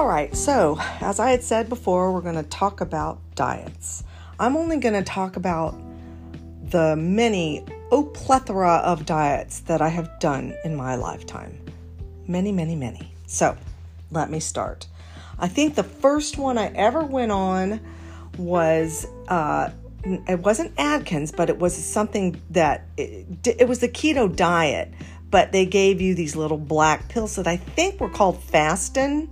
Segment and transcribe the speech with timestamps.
[0.00, 4.02] All right, so as I had said before, we're going to talk about diets.
[4.38, 5.78] I'm only going to talk about
[6.70, 11.60] the many, oh, plethora of diets that I have done in my lifetime.
[12.26, 13.12] Many, many, many.
[13.26, 13.58] So
[14.10, 14.86] let me start.
[15.38, 17.78] I think the first one I ever went on
[18.38, 19.68] was uh,
[20.02, 24.94] it wasn't Atkins, but it was something that it, it was the keto diet,
[25.30, 29.28] but they gave you these little black pills that I think were called Fastin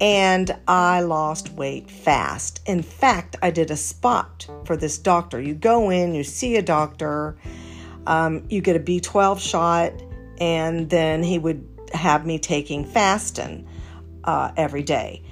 [0.00, 2.60] and I lost weight fast.
[2.66, 5.40] In fact, I did a spot for this doctor.
[5.40, 7.36] You go in, you see a doctor,
[8.06, 9.92] um, you get a B12 shot,
[10.40, 13.66] and then he would have me taking Fastin
[14.24, 15.22] uh, every day.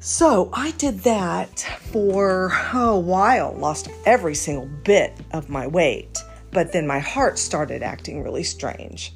[0.00, 1.60] So I did that
[1.92, 6.18] for oh, a while, lost every single bit of my weight,
[6.50, 9.14] but then my heart started acting really strange.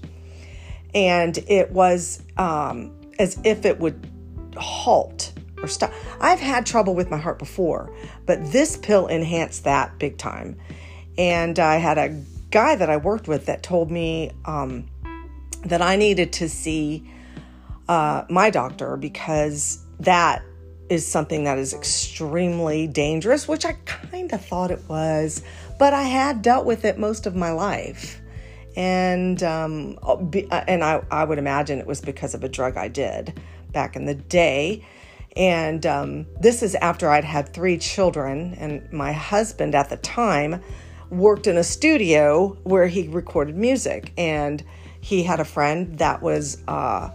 [0.95, 4.16] And it was um, as if it would
[4.57, 5.93] halt or stop.
[6.21, 7.95] I've had trouble with my heart before,
[8.27, 10.57] but this pill enhanced that big time.
[11.19, 14.87] And I had a guy that I worked with that told me um,
[15.65, 17.11] that I needed to see
[17.89, 20.43] uh, my doctor because that
[20.89, 25.43] is something that is extremely dangerous, which I kind of thought it was,
[25.79, 28.21] but I had dealt with it most of my life.
[28.77, 29.99] And um,
[30.51, 33.33] and I, I would imagine it was because of a drug I did
[33.77, 34.83] back in the day.
[35.37, 40.63] And um, this is after I'd had three children, and my husband at the time
[41.11, 44.15] worked in a studio where he recorded music.
[44.17, 44.65] And
[45.03, 47.11] he had a friend that was uh,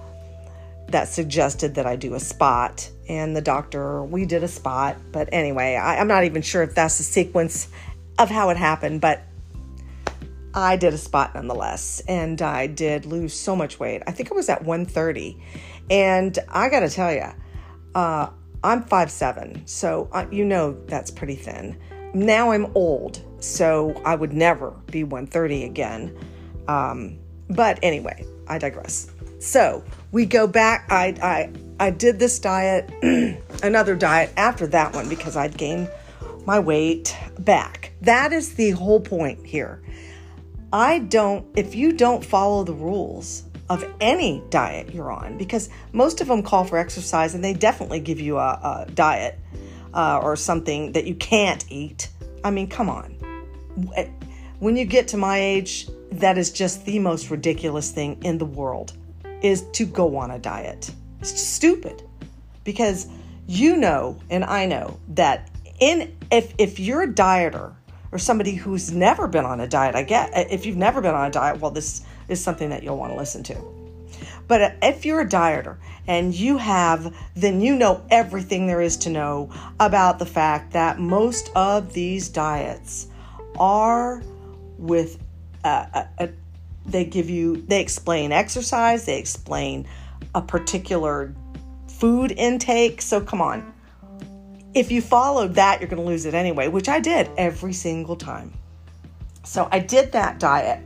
[0.90, 2.88] that suggested that I do a spot.
[3.10, 4.98] And the doctor, we did a spot.
[5.12, 7.70] But anyway, I, I'm not even sure if that's the sequence
[8.20, 9.24] of how it happened, but
[10.54, 14.04] I did a spot nonetheless, and I did lose so much weight.
[14.08, 15.42] I think I was at 130,
[15.90, 17.28] and I got to tell you,
[17.96, 18.30] uh,
[18.64, 21.80] I'm 5'7, so uh, you know that's pretty thin.
[22.14, 26.18] Now I'm old, so I would never be 130 again.
[26.68, 27.18] Um,
[27.50, 29.10] but anyway, I digress.
[29.40, 30.86] So we go back.
[30.92, 32.92] I, I, I did this diet,
[33.64, 35.90] another diet after that one because I'd gained
[36.46, 37.94] my weight back.
[38.02, 39.82] That is the whole point here.
[40.74, 46.20] I don't, if you don't follow the rules, of any diet you're on because most
[46.20, 49.40] of them call for exercise and they definitely give you a, a diet
[49.94, 52.10] uh, or something that you can't eat.
[52.44, 53.12] I mean, come on.
[54.60, 58.46] When you get to my age, that is just the most ridiculous thing in the
[58.46, 58.92] world
[59.42, 60.92] is to go on a diet.
[61.22, 62.04] It's stupid
[62.66, 63.08] because
[63.48, 65.50] you know and I know that
[65.80, 67.74] in if if you're a dieter
[68.12, 71.16] or somebody who's never been on a diet, I get uh, if you've never been
[71.16, 73.82] on a diet, well this is something that you'll want to listen to.
[74.48, 75.78] But uh, if you're a dieter
[76.08, 81.00] and you have, then you know everything there is to know about the fact that
[81.00, 83.08] most of these diets
[83.58, 84.22] are
[84.78, 85.22] with
[85.64, 86.30] a, a, a
[86.86, 89.88] they give you, they explain exercise, they explain
[90.34, 91.34] a particular
[91.88, 93.02] food intake.
[93.02, 93.71] So come on.
[94.74, 98.16] If you followed that, you're going to lose it anyway, which I did every single
[98.16, 98.54] time.
[99.44, 100.82] So I did that diet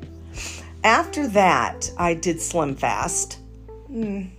[0.85, 3.39] after that, I did Slim Fast.
[3.91, 4.29] Mm,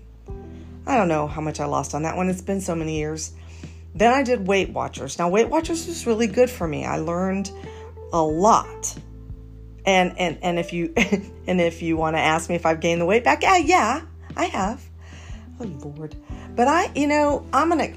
[0.87, 2.31] I don't know how much I lost on that one.
[2.31, 3.33] It's been so many years.
[3.97, 5.19] Then I did Weight Watchers.
[5.19, 6.87] Now, Weight Watchers was really good for me.
[6.87, 7.51] I learned
[8.13, 8.97] a lot.
[9.84, 13.01] And and and if you and if you want to ask me if I've gained
[13.01, 14.03] the weight back, yeah, yeah,
[14.37, 14.84] I have.
[15.61, 16.15] Oh Lord.
[16.55, 17.93] But I, you know, I'm gonna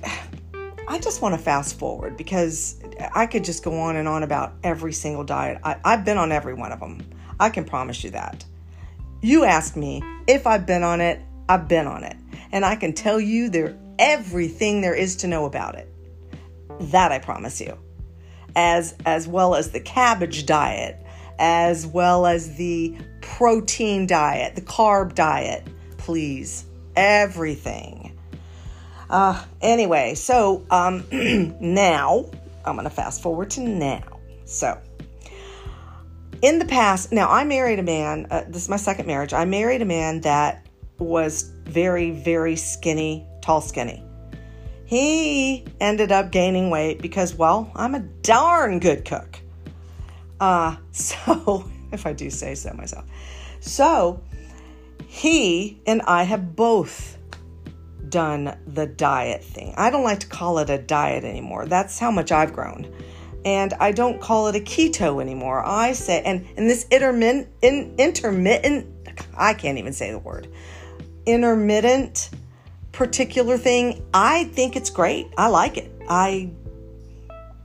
[0.89, 2.81] I just want to fast forward because
[3.13, 5.59] I could just go on and on about every single diet.
[5.63, 7.07] I, I've been on every one of them.
[7.39, 8.43] I can promise you that.
[9.21, 12.17] You ask me if I've been on it, I've been on it.
[12.51, 15.93] And I can tell you there everything there is to know about it.
[16.79, 17.77] That I promise you.
[18.55, 20.97] As as well as the cabbage diet,
[21.37, 25.67] as well as the protein diet, the carb diet,
[25.97, 26.65] please.
[26.95, 27.98] Everything.
[29.09, 31.05] Uh anyway, so um
[31.59, 32.25] now
[32.65, 34.03] I'm going to fast forward to now.
[34.45, 34.79] So,
[36.41, 39.33] in the past, now I married a man, uh, this is my second marriage.
[39.33, 40.65] I married a man that
[40.97, 44.03] was very, very skinny, tall, skinny.
[44.85, 49.39] He ended up gaining weight because, well, I'm a darn good cook.
[50.39, 53.05] Uh, so, if I do say so myself.
[53.59, 54.21] So,
[55.07, 57.17] he and I have both
[58.09, 59.73] done the diet thing.
[59.77, 61.65] I don't like to call it a diet anymore.
[61.65, 62.91] That's how much I've grown
[63.45, 65.65] and I don't call it a keto anymore.
[65.65, 68.85] I say, and, and this intermittent, in, intermittent,
[69.37, 70.47] I can't even say the word,
[71.25, 72.29] intermittent
[72.91, 75.27] particular thing, I think it's great.
[75.37, 75.91] I like it.
[76.09, 76.51] I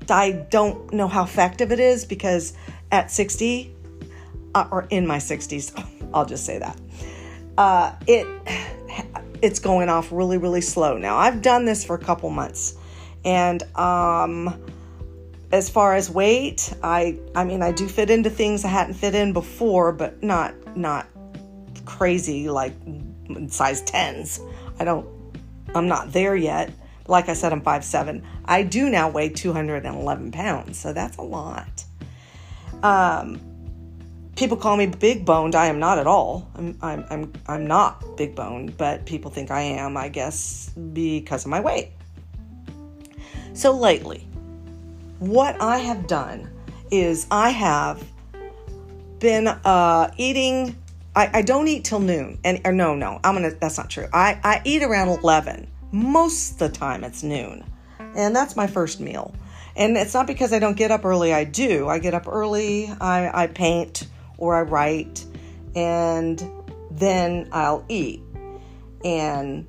[0.09, 2.53] I don't know how effective it is because
[2.93, 3.75] at 60
[4.55, 5.73] uh, or in my 60s,
[6.15, 6.79] I'll just say that.
[7.57, 8.27] Uh, it
[9.45, 11.17] it's going off really really slow now.
[11.17, 12.77] I've done this for a couple months
[13.25, 14.61] and um
[15.53, 19.15] as far as weight, I I mean I do fit into things I hadn't fit
[19.15, 21.07] in before, but not not
[21.85, 22.73] crazy like
[23.49, 24.41] size 10s.
[24.81, 25.07] I don't
[25.75, 26.73] I'm not there yet.
[27.07, 28.23] Like I said, I'm 5'7.
[28.47, 31.85] I do now weigh 211 pounds, so that's a lot.
[32.83, 33.39] Um,
[34.37, 35.55] people call me big boned.
[35.55, 36.49] I am not at all.
[36.57, 41.45] I'm, I'm, I'm, I'm not big boned, but people think I am, I guess, because
[41.45, 41.91] of my weight.
[43.53, 44.27] So lately,
[45.21, 46.51] what I have done
[46.91, 48.03] is I have
[49.21, 50.77] been uh, eating.
[51.17, 53.53] I, I don't eat till noon, and or no, no, I'm gonna.
[53.53, 54.09] That's not true.
[54.13, 55.69] I I eat around eleven.
[55.93, 57.65] Most the time, it's noon,
[58.17, 59.33] and that's my first meal.
[59.77, 61.33] And it's not because I don't get up early.
[61.33, 61.89] I do.
[61.89, 62.89] I get up early.
[63.01, 64.09] I I paint
[64.39, 65.25] or I write,
[65.75, 66.43] and
[66.91, 68.23] then I'll eat.
[69.05, 69.67] And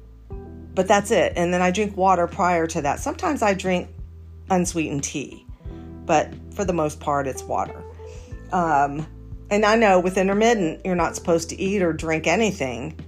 [0.73, 1.33] but that's it.
[1.35, 2.99] And then I drink water prior to that.
[2.99, 3.89] Sometimes I drink
[4.49, 5.45] unsweetened tea,
[6.05, 7.81] but for the most part, it's water.
[8.51, 9.07] Um,
[9.49, 12.99] and I know with intermittent, you're not supposed to eat or drink anything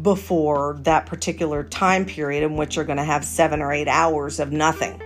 [0.00, 4.38] before that particular time period in which you're going to have seven or eight hours
[4.40, 5.02] of nothing.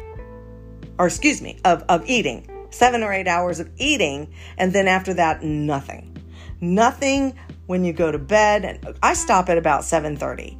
[0.98, 2.48] Or, excuse me, of, of eating.
[2.72, 6.16] Seven or eight hours of eating, and then after that, nothing.
[6.60, 7.34] Nothing
[7.66, 8.64] when you go to bed.
[8.64, 10.58] And I stop at about 7:30.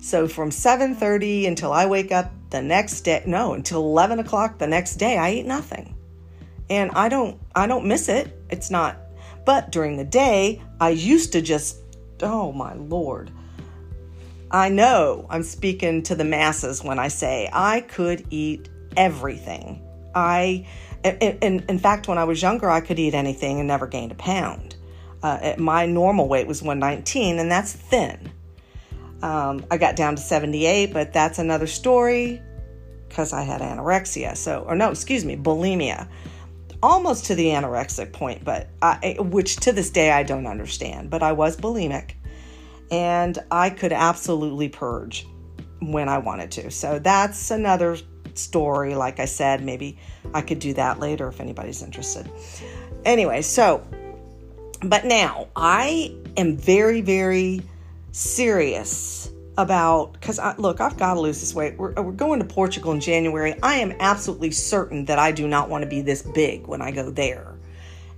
[0.00, 4.66] So from 7:30 until I wake up the next day, no, until 11 o'clock the
[4.66, 5.94] next day, I eat nothing,
[6.70, 8.40] and I don't, I don't miss it.
[8.48, 8.96] It's not,
[9.44, 11.78] but during the day, I used to just,
[12.22, 13.32] oh my lord,
[14.50, 19.82] I know I'm speaking to the masses when I say I could eat everything.
[20.14, 20.66] I,
[21.04, 24.12] in, in, in fact, when I was younger, I could eat anything and never gained
[24.12, 24.76] a pound.
[25.22, 28.30] Uh, my normal weight was 119, and that's thin.
[29.22, 32.40] Um, I got down to 78, but that's another story
[33.08, 34.36] because I had anorexia.
[34.36, 36.08] So, or no, excuse me, bulimia.
[36.80, 41.10] Almost to the anorexic point, but I, which to this day I don't understand.
[41.10, 42.12] But I was bulimic,
[42.92, 45.26] and I could absolutely purge
[45.80, 46.70] when I wanted to.
[46.70, 47.96] So that's another
[48.38, 48.94] story.
[48.94, 49.98] Like I said, maybe
[50.32, 52.30] I could do that later if anybody's interested.
[53.04, 53.86] Anyway, so,
[54.82, 57.62] but now I am very, very
[58.12, 61.76] serious about because I, look i've got to lose this weight.
[61.76, 63.56] We're, we're going to portugal in january.
[63.60, 66.92] I am absolutely certain that i do not want to be this big when i
[66.92, 67.56] go there.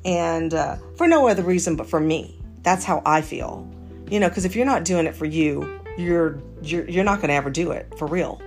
[0.05, 2.37] And uh, for no other reason but for me.
[2.63, 3.67] That's how i feel.
[4.11, 7.29] You know because if you're not doing it for you you're you're, you're not going
[7.29, 8.41] to ever do it for real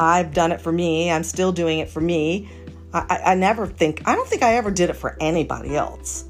[0.00, 2.50] i've done it for me i'm still doing it for me
[2.92, 6.24] I, I, never think i don't think i ever did it for anybody else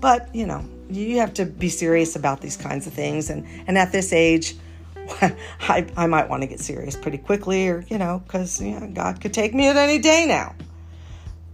[0.00, 3.30] but you know you have to be serious about these kinds of things.
[3.30, 4.56] And, and at this age,
[5.20, 8.60] I, I might want to get serious pretty quickly, or, you know, because
[8.94, 10.54] God could take me at any day now.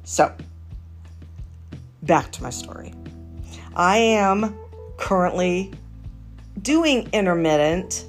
[0.04, 0.34] So,
[2.02, 2.94] back to my story.
[3.74, 4.56] I am
[4.98, 5.72] currently
[6.60, 8.06] doing intermittent,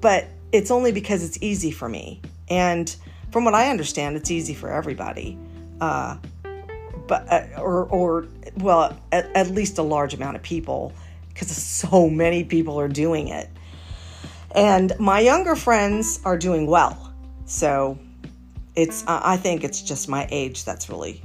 [0.00, 2.20] but it's only because it's easy for me.
[2.50, 2.94] And
[3.30, 5.38] from what I understand, it's easy for everybody.
[5.80, 6.16] Uh,
[7.06, 8.26] but uh, or or
[8.58, 10.92] well, at, at least a large amount of people,
[11.28, 13.48] because so many people are doing it.
[14.52, 17.14] And my younger friends are doing well,
[17.46, 17.98] so
[18.76, 21.22] it's uh, I think it's just my age that's really,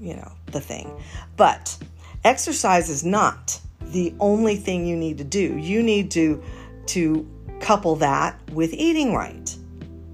[0.00, 0.90] you know, the thing.
[1.36, 1.76] But
[2.24, 5.56] exercise is not the only thing you need to do.
[5.56, 6.42] You need to
[6.86, 7.28] to
[7.60, 9.56] couple that with eating right.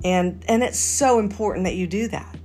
[0.04, 2.36] And and it's so important that you do that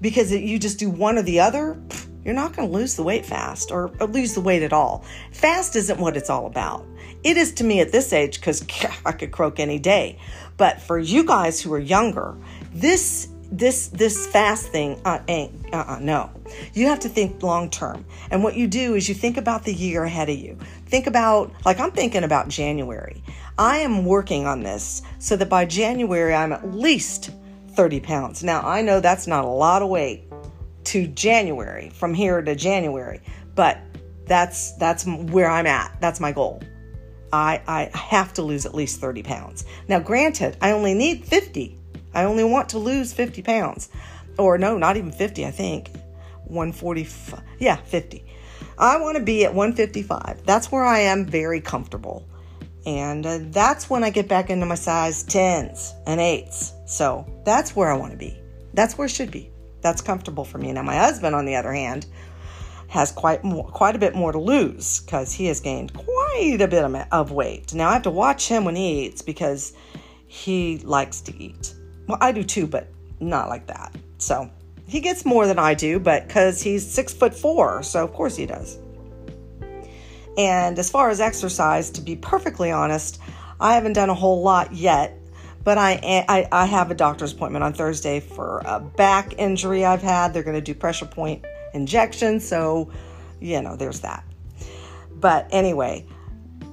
[0.00, 1.80] because if you just do one or the other,
[2.24, 5.04] you're not going to lose the weight fast or, or, lose the weight at all.
[5.32, 6.86] Fast isn't what it's all about.
[7.22, 8.64] It is to me at this age because
[9.06, 10.18] I could croak any day.
[10.56, 12.36] But for you guys who are younger,
[12.72, 16.30] this this this fast thing uh, ain't uh-uh, no.
[16.72, 18.04] You have to think long term.
[18.30, 20.58] And what you do is you think about the year ahead of you.
[20.86, 23.22] Think about like I'm thinking about January.
[23.58, 27.30] I am working on this so that by January I'm at least
[27.74, 28.42] 30 pounds.
[28.42, 30.24] Now, I know that's not a lot of weight
[30.84, 33.20] to January, from here to January,
[33.54, 33.78] but
[34.26, 35.96] that's that's where I'm at.
[36.00, 36.62] That's my goal.
[37.32, 39.64] I, I have to lose at least 30 pounds.
[39.88, 41.76] Now, granted, I only need 50.
[42.14, 43.88] I only want to lose 50 pounds.
[44.38, 45.90] Or no, not even 50, I think.
[46.44, 47.42] 145.
[47.58, 48.24] Yeah, 50.
[48.78, 50.44] I want to be at 155.
[50.44, 52.28] That's where I am very comfortable.
[52.86, 56.88] And uh, that's when I get back into my size 10s and 8s.
[56.88, 58.38] So that's where I want to be.
[58.74, 59.50] That's where it should be.
[59.80, 60.72] That's comfortable for me.
[60.72, 62.06] Now, my husband, on the other hand,
[62.88, 66.68] has quite more, quite a bit more to lose because he has gained quite a
[66.68, 67.74] bit of weight.
[67.74, 69.72] Now I have to watch him when he eats because
[70.26, 71.74] he likes to eat.
[72.06, 72.88] Well, I do too, but
[73.20, 73.94] not like that.
[74.18, 74.50] So
[74.86, 78.36] he gets more than I do, but because he's six foot four, so of course
[78.36, 78.78] he does.
[80.36, 83.20] And as far as exercise, to be perfectly honest,
[83.60, 85.16] I haven't done a whole lot yet,
[85.62, 90.02] but I, I, I have a doctor's appointment on Thursday for a back injury I've
[90.02, 90.34] had.
[90.34, 92.40] They're going to do pressure point injection.
[92.40, 92.90] So,
[93.40, 94.24] you know, there's that.
[95.14, 96.04] But anyway,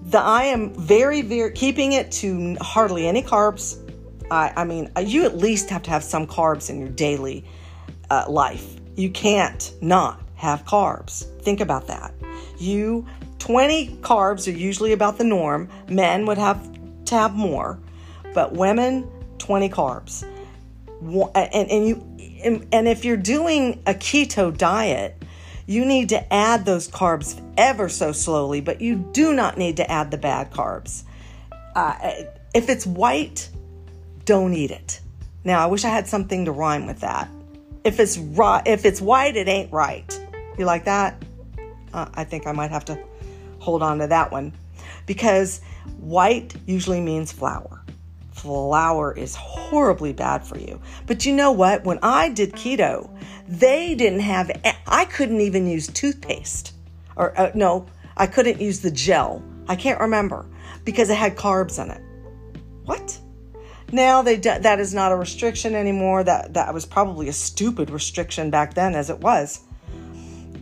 [0.03, 3.77] the I am very, very keeping it to hardly any carbs.
[4.31, 7.43] I, I mean, you at least have to have some carbs in your daily
[8.09, 8.75] uh, life.
[8.95, 11.25] You can't not have carbs.
[11.41, 12.13] Think about that.
[12.57, 13.05] You
[13.39, 15.69] 20 carbs are usually about the norm.
[15.89, 16.65] Men would have
[17.05, 17.77] to have more,
[18.33, 19.07] but women
[19.37, 20.23] 20 carbs.
[21.35, 22.07] And, and you
[22.43, 25.21] and, and if you're doing a keto diet,
[25.67, 29.91] you need to add those carbs ever so slowly, but you do not need to
[29.91, 31.03] add the bad carbs.
[31.75, 32.11] Uh,
[32.53, 33.49] if it's white,
[34.25, 35.01] don't eat it.
[35.43, 37.27] Now, I wish I had something to rhyme with that.
[37.83, 40.19] If it's right, if it's white, it ain't right.
[40.57, 41.23] You like that?
[41.93, 42.99] Uh, I think I might have to
[43.59, 44.53] hold on to that one
[45.05, 45.61] because
[45.99, 47.81] white usually means flour
[48.41, 50.81] flour is horribly bad for you.
[51.05, 51.83] But you know what?
[51.83, 53.09] When I did keto,
[53.47, 54.51] they didn't have,
[54.87, 56.73] I couldn't even use toothpaste.
[57.15, 57.85] Or uh, no,
[58.17, 59.43] I couldn't use the gel.
[59.67, 60.45] I can't remember
[60.85, 62.01] because it had carbs in it.
[62.85, 63.17] What?
[63.91, 66.23] Now they that is not a restriction anymore.
[66.23, 69.61] That that was probably a stupid restriction back then, as it was.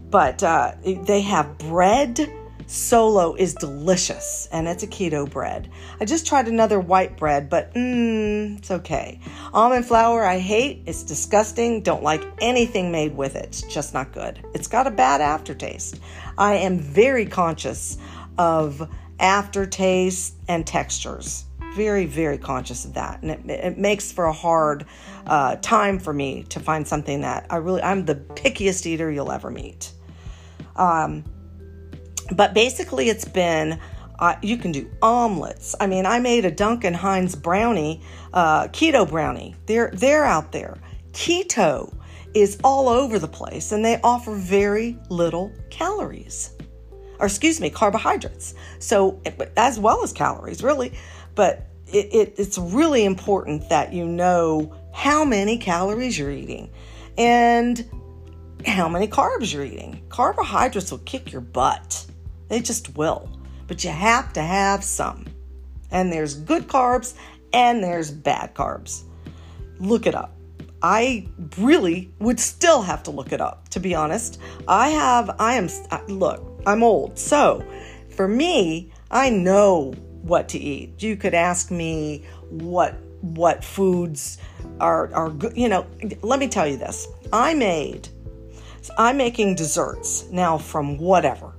[0.10, 2.28] But uh, they have bread
[2.70, 5.72] Sola is delicious and it's a keto bread.
[6.00, 9.20] I just tried another white bread, but mm, it's okay.
[9.52, 10.84] Almond flour I hate.
[10.86, 11.82] It's disgusting.
[11.82, 13.46] Don't like anything made with it.
[13.46, 14.46] It's just not good.
[14.54, 16.00] It's got a bad aftertaste.
[16.38, 17.98] I am very conscious
[18.38, 18.88] of
[19.20, 21.46] aftertaste and textures.
[21.80, 23.22] Very, very conscious of that.
[23.22, 24.86] And it, it makes for a hard
[25.26, 29.32] uh, time for me to find something that I really, I'm the pickiest eater you'll
[29.32, 29.94] ever meet.
[30.76, 31.24] Um,
[32.32, 33.80] but basically, it's been
[34.20, 35.74] uh, you can do omelets.
[35.80, 38.02] I mean, I made a Duncan Hines brownie,
[38.34, 39.56] uh, keto brownie.
[39.66, 40.78] They're they're out there.
[41.14, 41.96] Keto
[42.34, 46.52] is all over the place, and they offer very little calories,
[47.20, 48.54] or excuse me, carbohydrates.
[48.80, 49.22] So
[49.56, 50.92] as well as calories, really.
[51.36, 56.70] But it, it, it's really important that you know how many calories you're eating,
[57.18, 57.90] and
[58.66, 60.04] how many carbs you're eating.
[60.10, 62.06] Carbohydrates will kick your butt.
[62.50, 63.30] They just will.
[63.68, 65.26] But you have to have some.
[65.92, 67.16] And there's good carbs
[67.54, 69.04] and there's bad carbs.
[69.80, 70.36] Look it up.
[70.82, 71.28] I
[71.58, 74.40] really would still have to look it up, to be honest.
[74.68, 75.70] I have, I am,
[76.08, 77.18] look, I'm old.
[77.18, 77.64] So
[78.10, 81.02] for me, I know what to eat.
[81.02, 84.38] You could ask me what what foods
[84.80, 85.56] are are good.
[85.58, 85.86] You know,
[86.22, 87.08] let me tell you this.
[87.32, 88.10] I made
[88.98, 91.54] I'm making desserts now from whatever.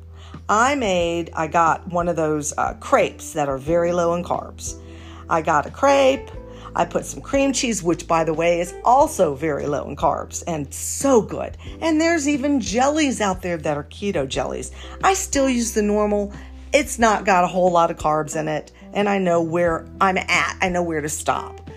[0.49, 4.81] I made, I got one of those uh, crepes that are very low in carbs.
[5.29, 6.31] I got a crepe.
[6.75, 10.43] I put some cream cheese, which, by the way, is also very low in carbs
[10.47, 11.57] and so good.
[11.81, 14.71] And there's even jellies out there that are keto jellies.
[15.03, 16.33] I still use the normal.
[16.73, 20.17] It's not got a whole lot of carbs in it, and I know where I'm
[20.17, 20.57] at.
[20.61, 21.69] I know where to stop.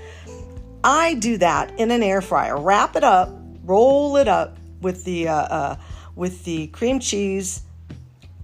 [0.84, 2.58] I do that in an air fryer.
[2.58, 3.30] Wrap it up,
[3.64, 5.76] roll it up with the uh, uh,
[6.16, 7.62] with the cream cheese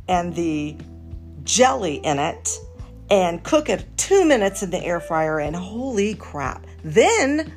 [0.07, 0.75] and the
[1.43, 2.59] jelly in it
[3.09, 6.65] and cook it two minutes in the air fryer, and holy crap.
[6.83, 7.51] Then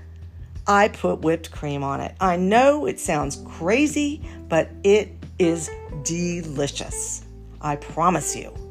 [0.66, 2.14] I put whipped cream on it.
[2.20, 5.70] I know it sounds crazy, but it is
[6.04, 7.24] delicious.
[7.60, 8.61] I promise you.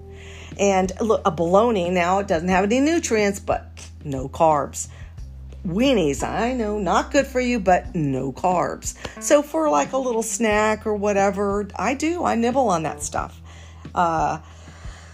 [0.60, 4.90] And look, a bologna now it doesn't have any nutrients, but no carbs.
[5.66, 8.96] Weenies, I know, not good for you, but no carbs.
[9.22, 13.40] So for like a little snack or whatever, I do, I nibble on that stuff.
[13.94, 14.40] Uh,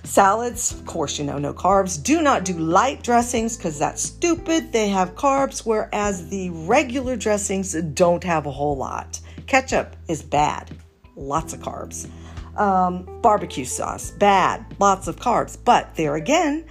[0.03, 2.01] salads, of course, you know, no carbs.
[2.01, 4.72] Do not do light dressings because that's stupid.
[4.72, 9.20] They have carbs, whereas the regular dressings don't have a whole lot.
[9.48, 10.72] Ketchup is bad,
[11.17, 12.10] lots of carbs.
[12.58, 15.58] Um, barbecue sauce, bad, lots of carbs.
[15.64, 16.66] But there again,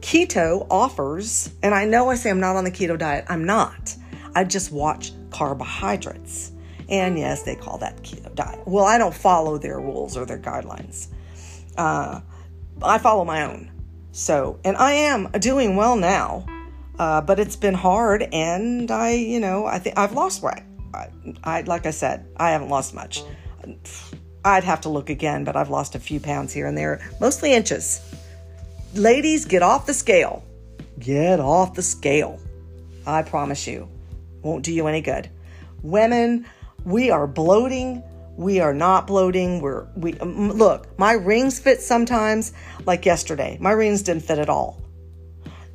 [0.00, 3.96] keto offers, and I know I say I'm not on the keto diet, I'm not.
[4.34, 6.52] I just watch carbohydrates.
[6.88, 8.60] And yes, they call that keto diet.
[8.66, 11.08] Well, I don't follow their rules or their guidelines.
[11.78, 12.20] Uh,
[12.82, 13.70] I follow my own.
[14.10, 16.44] So, and I am doing well now,
[16.98, 20.62] uh, but it's been hard, and I, you know, I think I've lost weight.
[20.92, 21.08] I,
[21.42, 23.22] I, like I said, I haven't lost much.
[24.44, 27.52] I'd have to look again, but I've lost a few pounds here and there, mostly
[27.52, 28.00] inches.
[28.94, 30.44] Ladies, get off the scale.
[30.98, 32.40] Get off the scale.
[33.06, 33.88] I promise you,
[34.42, 35.30] won't do you any good.
[35.82, 36.46] Women,
[36.84, 38.02] we are bloating.
[38.36, 39.60] We are not bloating.
[39.60, 40.98] We're we um, look.
[40.98, 42.52] My rings fit sometimes,
[42.86, 43.58] like yesterday.
[43.60, 44.80] My rings didn't fit at all.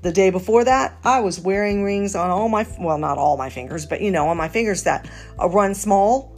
[0.01, 3.50] The day before that, I was wearing rings on all my well, not all my
[3.50, 6.36] fingers, but you know, on my fingers that run small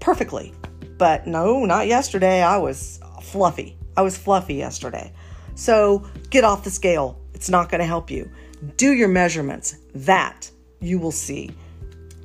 [0.00, 0.54] perfectly.
[0.98, 2.42] But no, not yesterday.
[2.42, 3.76] I was fluffy.
[3.96, 5.12] I was fluffy yesterday.
[5.54, 7.20] So get off the scale.
[7.34, 8.30] It's not going to help you.
[8.76, 9.76] Do your measurements.
[9.94, 10.50] That
[10.80, 11.50] you will see.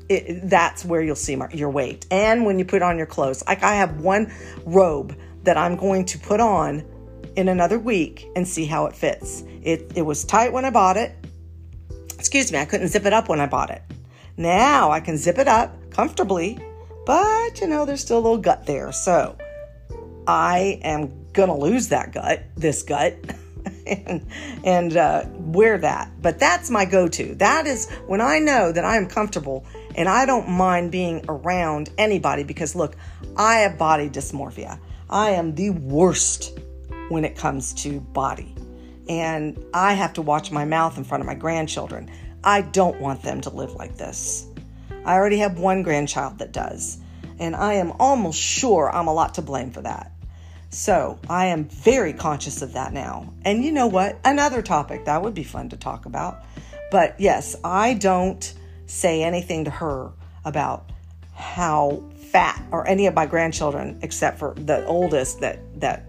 [0.10, 2.06] It, that's where you'll see your weight.
[2.12, 4.32] And when you put on your clothes, like I have one
[4.66, 6.84] robe that I'm going to put on
[7.36, 9.44] in another week and see how it fits.
[9.62, 11.16] It, it was tight when I bought it.
[12.18, 13.82] Excuse me, I couldn't zip it up when I bought it.
[14.38, 16.60] Now I can zip it up comfortably,
[17.06, 18.92] but you know, there's still a little gut there.
[18.92, 19.38] So
[20.28, 23.16] I am gonna lose that gut, this gut.
[23.88, 24.26] and,
[24.64, 26.10] and uh, wear that.
[26.22, 27.36] But that's my go to.
[27.36, 31.90] That is when I know that I am comfortable and I don't mind being around
[31.98, 32.96] anybody because look,
[33.38, 34.80] I have body dysmorphia.
[35.10, 36.60] I am the worst
[37.10, 38.56] when it comes to body.
[39.10, 42.10] And I have to watch my mouth in front of my grandchildren.
[42.44, 44.48] I don't want them to live like this.
[45.06, 46.98] I already have one grandchild that does.
[47.40, 50.12] And I am almost sure I'm a lot to blame for that.
[50.70, 53.34] So I am very conscious of that now.
[53.46, 54.20] And you know what?
[54.26, 56.44] Another topic that would be fun to talk about.
[56.90, 58.54] But yes, I don't
[58.86, 60.12] say anything to her
[60.46, 60.92] about
[61.34, 66.06] how fat or any of my grandchildren except for the oldest that that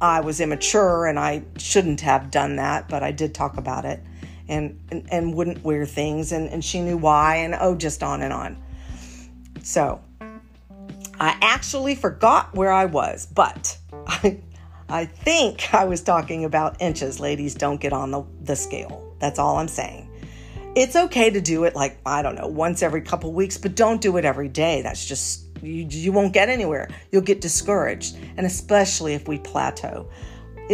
[0.00, 4.02] I was immature and I shouldn't have done that, but I did talk about it
[4.48, 8.22] and and, and wouldn't wear things and, and she knew why and oh just on
[8.22, 8.62] and on.
[9.62, 10.00] So
[11.20, 13.76] I actually forgot where I was, but
[14.06, 14.40] I
[14.88, 17.18] I think I was talking about inches.
[17.18, 19.16] Ladies, don't get on the, the scale.
[19.20, 20.10] That's all I'm saying.
[20.74, 24.00] It's okay to do it like, I don't know, once every couple weeks, but don't
[24.00, 24.82] do it every day.
[24.82, 26.88] That's just, you, you won't get anywhere.
[27.10, 30.08] You'll get discouraged, and especially if we plateau.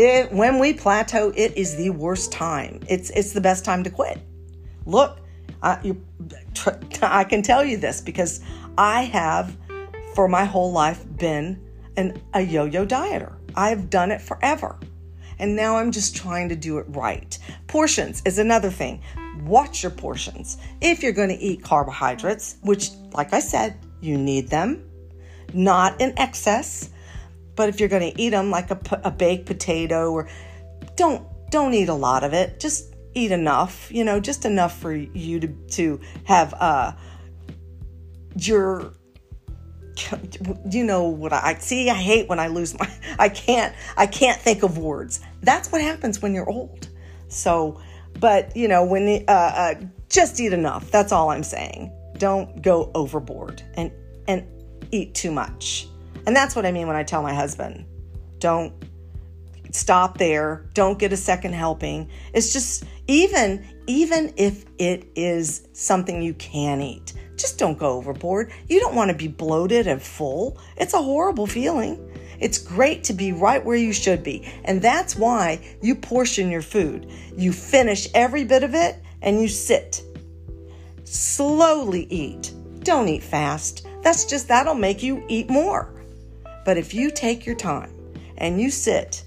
[0.01, 2.79] It, when we plateau, it is the worst time.
[2.89, 4.21] It's, it's the best time to quit.
[4.87, 5.19] Look,
[5.61, 6.01] I, you,
[7.03, 8.41] I can tell you this because
[8.77, 9.57] I have,
[10.15, 11.61] for my whole life, been
[11.97, 13.35] an, a yo yo dieter.
[13.57, 14.79] I've done it forever.
[15.41, 17.37] And now I'm just trying to do it right.
[17.67, 19.03] Portions is another thing
[19.43, 20.59] watch your portions.
[20.81, 24.89] If you're going to eat carbohydrates, which, like I said, you need them,
[25.53, 26.91] not in excess.
[27.59, 30.29] But if you're going to eat them like a, a baked potato, or
[30.97, 32.61] don't don't eat a lot of it.
[32.61, 36.93] Just eat enough, you know, just enough for you to to have uh
[38.37, 38.95] your
[40.71, 44.41] you know what I, see i hate when i lose my i can't i can't
[44.41, 46.89] think of words that's what happens when you're old
[47.27, 47.81] so
[48.21, 49.75] but, you know, when uh, uh,
[50.09, 50.91] just eat enough.
[50.91, 51.93] That's all I'm saying.
[52.19, 53.93] Don't go overboard and
[54.27, 54.45] and
[54.91, 55.87] eat too much.
[56.29, 57.87] And that's what I mean when I tell my husband,
[58.39, 58.75] don't
[59.73, 60.69] stop there.
[60.75, 62.11] Don't get a second helping.
[62.35, 68.53] It's just even even if it is something you can eat, just don't go overboard.
[68.69, 70.61] You don't want to be bloated and full.
[70.77, 71.99] It's a horrible feeling.
[72.39, 74.47] It's great to be right where you should be.
[74.67, 77.11] And that's why you portion your food.
[77.39, 80.03] You finish every bit of it and you sit.
[81.05, 82.53] Slowly eat.
[82.81, 83.87] Don't eat fast.
[84.03, 85.95] That's just, that'll make you eat more.
[86.69, 87.91] But if you take your time
[88.37, 89.25] and you sit,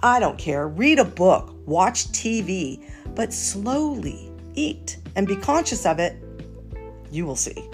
[0.00, 5.98] I don't care, read a book, watch TV, but slowly eat and be conscious of
[6.00, 6.22] it,
[7.10, 7.70] you will see.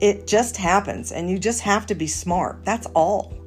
[0.00, 2.64] It just happens and you just have to be smart.
[2.64, 3.38] That's all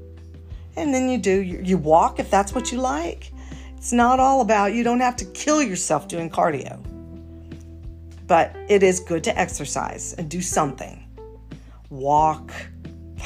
[0.78, 3.34] and then you do you walk if that's what you like
[3.76, 6.82] it's not all about you don't have to kill yourself doing cardio
[8.26, 11.06] but it is good to exercise and do something
[11.90, 12.54] walk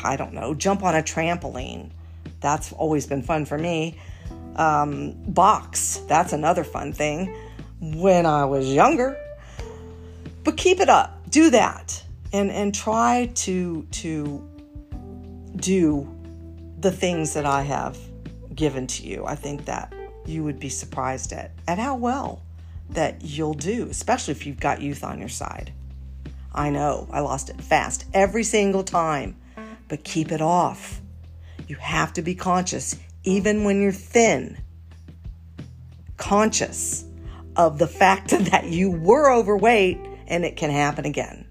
[0.04, 1.92] i don't know jump on a trampoline.
[2.42, 3.98] That's always been fun for me.
[4.56, 7.36] Um, box that's another fun thing.
[7.80, 9.18] When i was younger.
[10.44, 12.04] But keep it up do that.
[12.34, 14.48] And and try to to
[15.58, 16.10] do
[16.80, 17.98] the things that I have
[18.54, 19.26] given to you.
[19.26, 19.94] I think that
[20.26, 22.42] you would be surprised at at how well
[22.90, 25.74] that you'll do, especially if you've got youth on your side.
[26.54, 29.36] I know I lost it fast every single time,
[29.88, 31.02] but keep it off.
[31.68, 34.58] You have to be conscious even when you're thin.
[36.18, 37.06] conscious
[37.56, 41.48] of the fact that you were overweight and it can happen again.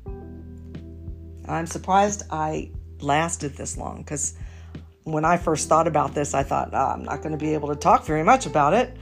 [1.47, 2.71] I'm surprised I
[3.01, 4.35] lasted this long because
[5.05, 7.69] when I first thought about this, I thought, oh, I'm not going to be able
[7.69, 8.97] to talk very much about it.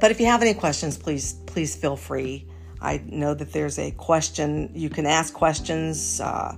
[0.00, 2.48] But if you have any questions, please, please feel free.
[2.80, 6.54] I know that there's a question, you can ask questions uh,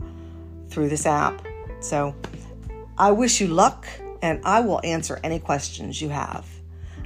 [0.76, 1.40] through this app.
[1.80, 2.14] So
[2.98, 3.86] I wish you luck
[4.20, 6.46] and I will answer any questions you have.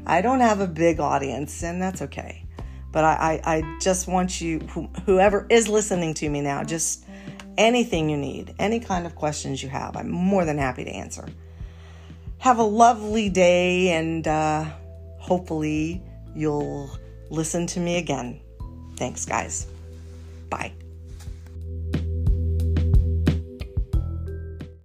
[0.05, 2.45] I don't have a big audience, and that's okay.
[2.91, 4.59] But I, I, I just want you,
[5.07, 7.05] whoever is listening to me now, just
[7.57, 11.29] anything you need, any kind of questions you have, I'm more than happy to answer.
[12.39, 14.65] Have a lovely day, and uh,
[15.19, 16.03] hopefully,
[16.35, 16.91] you'll
[17.29, 18.41] listen to me again.
[18.97, 19.69] Thanks, guys.
[20.49, 20.80] Bye.